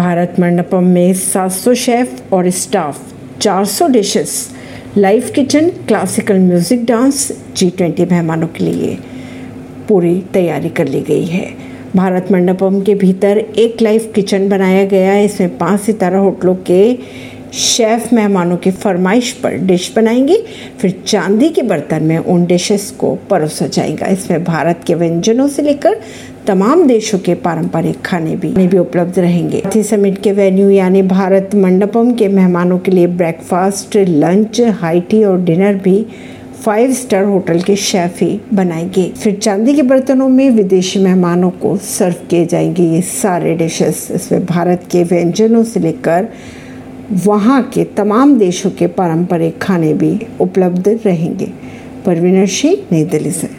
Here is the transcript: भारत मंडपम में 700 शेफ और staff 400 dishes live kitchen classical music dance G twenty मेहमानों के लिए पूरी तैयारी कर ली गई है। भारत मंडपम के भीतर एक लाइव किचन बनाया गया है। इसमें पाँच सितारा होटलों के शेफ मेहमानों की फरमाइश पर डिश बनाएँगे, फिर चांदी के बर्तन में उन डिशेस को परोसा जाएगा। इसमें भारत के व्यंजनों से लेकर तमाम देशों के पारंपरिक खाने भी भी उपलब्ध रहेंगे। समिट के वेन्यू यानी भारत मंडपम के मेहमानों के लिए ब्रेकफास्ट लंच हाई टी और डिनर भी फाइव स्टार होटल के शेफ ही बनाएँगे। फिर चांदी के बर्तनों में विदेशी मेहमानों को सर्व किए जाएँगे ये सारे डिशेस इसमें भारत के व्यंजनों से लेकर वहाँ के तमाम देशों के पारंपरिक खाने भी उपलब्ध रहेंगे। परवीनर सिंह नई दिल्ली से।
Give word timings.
भारत 0.00 0.36
मंडपम 0.40 0.84
में 0.84 1.12
700 1.14 1.72
शेफ 1.76 2.32
और 2.32 2.48
staff 2.50 3.00
400 3.40 3.88
dishes 3.90 4.30
live 4.98 5.28
kitchen 5.34 5.68
classical 5.88 6.38
music 6.38 6.84
dance 6.84 7.16
G 7.56 7.68
twenty 7.70 8.04
मेहमानों 8.04 8.46
के 8.46 8.64
लिए 8.64 8.96
पूरी 9.88 10.14
तैयारी 10.32 10.68
कर 10.68 10.88
ली 10.88 11.00
गई 11.00 11.24
है। 11.24 11.44
भारत 11.96 12.32
मंडपम 12.32 12.80
के 12.80 12.94
भीतर 12.94 13.38
एक 13.38 13.82
लाइव 13.82 14.10
किचन 14.14 14.48
बनाया 14.48 14.84
गया 14.84 15.12
है। 15.12 15.24
इसमें 15.24 15.56
पाँच 15.58 15.80
सितारा 15.80 16.18
होटलों 16.18 16.54
के 16.66 16.82
शेफ 17.52 18.12
मेहमानों 18.12 18.56
की 18.56 18.70
फरमाइश 18.70 19.32
पर 19.32 19.56
डिश 19.58 19.92
बनाएँगे, 19.96 20.36
फिर 20.80 21.02
चांदी 21.06 21.48
के 21.48 21.62
बर्तन 21.62 22.02
में 22.02 22.18
उन 22.18 22.44
डिशेस 22.46 22.90
को 22.90 23.14
परोसा 23.30 23.66
जाएगा। 23.66 24.06
इसमें 24.06 24.44
भारत 24.44 24.80
के 24.86 24.94
व्यंजनों 24.94 25.48
से 25.48 25.62
लेकर 25.62 26.00
तमाम 26.46 26.86
देशों 26.86 27.18
के 27.18 27.34
पारंपरिक 27.34 28.00
खाने 28.02 28.36
भी 28.36 28.48
भी 28.66 28.78
उपलब्ध 28.78 29.18
रहेंगे। 29.18 29.82
समिट 29.82 30.22
के 30.22 30.32
वेन्यू 30.32 30.68
यानी 30.70 31.02
भारत 31.02 31.54
मंडपम 31.54 32.12
के 32.14 32.28
मेहमानों 32.28 32.78
के 32.78 32.90
लिए 32.90 33.06
ब्रेकफास्ट 33.06 33.96
लंच 33.96 34.60
हाई 34.80 35.00
टी 35.00 35.24
और 35.24 35.40
डिनर 35.40 35.74
भी 35.74 36.06
फाइव 36.64 36.92
स्टार 36.92 37.24
होटल 37.24 37.60
के 37.60 37.76
शेफ 37.76 38.20
ही 38.22 38.40
बनाएँगे। 38.54 39.08
फिर 39.12 39.36
चांदी 39.36 39.74
के 39.74 39.82
बर्तनों 39.82 40.28
में 40.28 40.50
विदेशी 40.50 40.98
मेहमानों 40.98 41.50
को 41.50 41.76
सर्व 41.76 42.26
किए 42.30 42.46
जाएँगे 42.46 42.82
ये 42.82 43.00
सारे 43.02 43.54
डिशेस 43.54 44.08
इसमें 44.10 44.44
भारत 44.46 44.88
के 44.92 45.04
व्यंजनों 45.04 45.64
से 45.64 45.80
लेकर 45.80 46.28
वहाँ 47.12 47.62
के 47.62 47.84
तमाम 47.84 48.38
देशों 48.38 48.70
के 48.70 48.86
पारंपरिक 48.86 49.58
खाने 49.58 49.94
भी 49.94 50.20
उपलब्ध 50.40 51.00
रहेंगे। 51.06 51.52
परवीनर 52.06 52.46
सिंह 52.46 52.76
नई 52.92 53.04
दिल्ली 53.04 53.30
से। 53.30 53.48